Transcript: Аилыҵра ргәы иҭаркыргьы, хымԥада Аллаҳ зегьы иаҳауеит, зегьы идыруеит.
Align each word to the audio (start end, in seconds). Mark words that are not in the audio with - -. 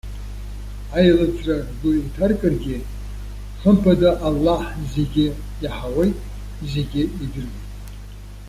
Аилыҵра 0.97 1.57
ргәы 1.67 1.89
иҭаркыргьы, 1.99 2.77
хымԥада 3.59 4.11
Аллаҳ 4.27 4.61
зегьы 4.93 5.25
иаҳауеит, 5.63 6.17
зегьы 6.71 7.01
идыруеит. 7.23 7.65